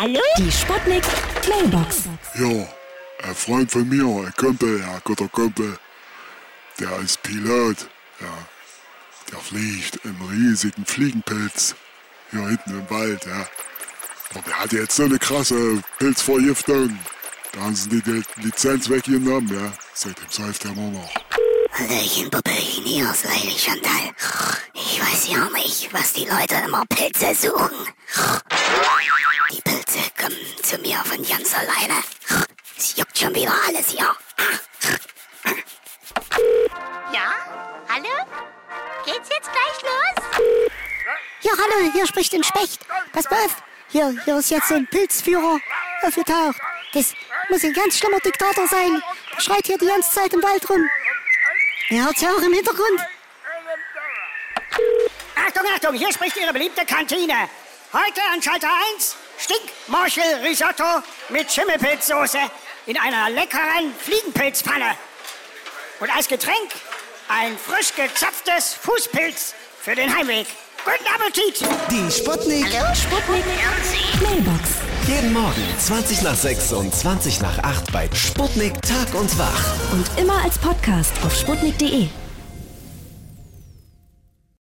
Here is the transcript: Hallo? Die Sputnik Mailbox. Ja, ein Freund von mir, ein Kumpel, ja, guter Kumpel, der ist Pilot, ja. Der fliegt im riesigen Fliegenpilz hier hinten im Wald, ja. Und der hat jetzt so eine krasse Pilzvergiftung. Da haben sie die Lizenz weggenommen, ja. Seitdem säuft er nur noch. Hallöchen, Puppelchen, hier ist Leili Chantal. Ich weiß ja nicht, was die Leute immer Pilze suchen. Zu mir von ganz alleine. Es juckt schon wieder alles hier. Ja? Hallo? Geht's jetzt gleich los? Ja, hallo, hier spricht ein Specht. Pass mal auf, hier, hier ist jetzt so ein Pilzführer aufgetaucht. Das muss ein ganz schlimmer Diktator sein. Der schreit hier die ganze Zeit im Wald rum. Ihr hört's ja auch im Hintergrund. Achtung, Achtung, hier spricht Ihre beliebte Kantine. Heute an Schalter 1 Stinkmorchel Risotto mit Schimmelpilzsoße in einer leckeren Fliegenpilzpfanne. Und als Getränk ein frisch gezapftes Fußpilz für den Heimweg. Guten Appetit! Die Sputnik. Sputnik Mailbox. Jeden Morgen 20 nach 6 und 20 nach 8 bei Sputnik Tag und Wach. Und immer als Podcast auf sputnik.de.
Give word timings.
Hallo? 0.00 0.18
Die 0.38 0.50
Sputnik 0.50 1.04
Mailbox. 1.46 2.04
Ja, 2.36 2.66
ein 3.28 3.34
Freund 3.34 3.70
von 3.70 3.86
mir, 3.86 4.02
ein 4.02 4.32
Kumpel, 4.34 4.80
ja, 4.80 4.98
guter 5.04 5.28
Kumpel, 5.28 5.78
der 6.78 6.98
ist 7.00 7.22
Pilot, 7.22 7.86
ja. 8.18 8.32
Der 9.30 9.38
fliegt 9.40 10.00
im 10.04 10.16
riesigen 10.22 10.86
Fliegenpilz 10.86 11.74
hier 12.30 12.48
hinten 12.48 12.78
im 12.78 12.88
Wald, 12.88 13.26
ja. 13.26 13.46
Und 14.34 14.46
der 14.46 14.58
hat 14.60 14.72
jetzt 14.72 14.96
so 14.96 15.02
eine 15.02 15.18
krasse 15.18 15.82
Pilzvergiftung. 15.98 16.98
Da 17.52 17.60
haben 17.60 17.76
sie 17.76 17.90
die 17.90 18.22
Lizenz 18.36 18.88
weggenommen, 18.88 19.52
ja. 19.54 19.70
Seitdem 19.92 20.30
säuft 20.30 20.64
er 20.64 20.72
nur 20.72 20.92
noch. 20.92 21.10
Hallöchen, 21.72 22.30
Puppelchen, 22.30 22.84
hier 22.84 23.10
ist 23.10 23.24
Leili 23.24 23.54
Chantal. 23.58 24.14
Ich 24.72 24.98
weiß 24.98 25.28
ja 25.28 25.46
nicht, 25.50 25.92
was 25.92 26.14
die 26.14 26.24
Leute 26.24 26.54
immer 26.66 26.86
Pilze 26.86 27.34
suchen. 27.34 27.86
Zu 30.70 30.78
mir 30.78 30.98
von 30.98 31.20
ganz 31.26 31.52
alleine. 31.52 32.00
Es 32.78 32.94
juckt 32.94 33.18
schon 33.18 33.34
wieder 33.34 33.52
alles 33.66 33.88
hier. 33.88 34.14
Ja? 37.12 37.34
Hallo? 37.88 38.08
Geht's 39.04 39.28
jetzt 39.30 39.50
gleich 39.50 39.82
los? 39.82 40.46
Ja, 41.40 41.50
hallo, 41.50 41.90
hier 41.92 42.06
spricht 42.06 42.32
ein 42.34 42.44
Specht. 42.44 42.86
Pass 43.12 43.28
mal 43.28 43.46
auf, 43.46 43.56
hier, 43.88 44.14
hier 44.24 44.38
ist 44.38 44.50
jetzt 44.52 44.68
so 44.68 44.76
ein 44.76 44.86
Pilzführer 44.86 45.58
aufgetaucht. 46.02 46.60
Das 46.92 47.14
muss 47.48 47.64
ein 47.64 47.72
ganz 47.72 47.98
schlimmer 47.98 48.20
Diktator 48.20 48.68
sein. 48.68 49.02
Der 49.34 49.40
schreit 49.40 49.66
hier 49.66 49.76
die 49.76 49.86
ganze 49.86 50.12
Zeit 50.12 50.32
im 50.32 50.42
Wald 50.44 50.70
rum. 50.70 50.88
Ihr 51.88 52.04
hört's 52.04 52.20
ja 52.20 52.30
auch 52.30 52.42
im 52.42 52.52
Hintergrund. 52.52 53.00
Achtung, 55.34 55.64
Achtung, 55.74 55.94
hier 55.96 56.12
spricht 56.12 56.36
Ihre 56.36 56.52
beliebte 56.52 56.86
Kantine. 56.86 57.50
Heute 57.92 58.20
an 58.32 58.40
Schalter 58.40 58.70
1 58.94 59.16
Stinkmorchel 59.40 60.44
Risotto 60.44 61.02
mit 61.30 61.50
Schimmelpilzsoße 61.50 62.38
in 62.86 62.98
einer 62.98 63.30
leckeren 63.30 63.94
Fliegenpilzpfanne. 63.98 64.96
Und 66.00 66.14
als 66.14 66.28
Getränk 66.28 66.70
ein 67.28 67.56
frisch 67.56 67.94
gezapftes 67.94 68.74
Fußpilz 68.74 69.54
für 69.80 69.94
den 69.94 70.14
Heimweg. 70.14 70.46
Guten 70.84 71.06
Appetit! 71.14 71.60
Die 71.90 72.10
Sputnik. 72.10 72.66
Sputnik 72.94 73.44
Mailbox. 74.22 74.70
Jeden 75.06 75.32
Morgen 75.32 75.74
20 75.78 76.22
nach 76.22 76.34
6 76.34 76.72
und 76.72 76.94
20 76.94 77.40
nach 77.40 77.58
8 77.58 77.92
bei 77.92 78.08
Sputnik 78.14 78.80
Tag 78.82 79.14
und 79.14 79.38
Wach. 79.38 79.92
Und 79.92 80.06
immer 80.18 80.42
als 80.44 80.58
Podcast 80.58 81.12
auf 81.24 81.34
sputnik.de. 81.34 82.08